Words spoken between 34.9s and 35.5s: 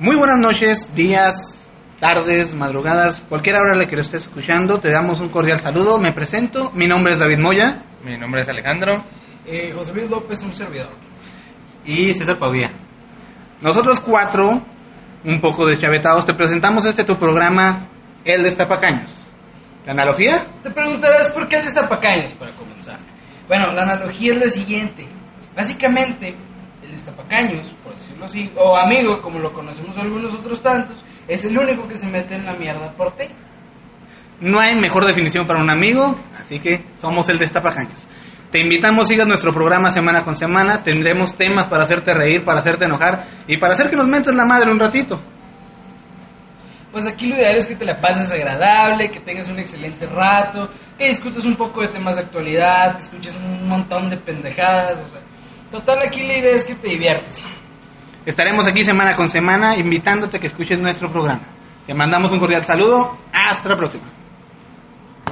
definición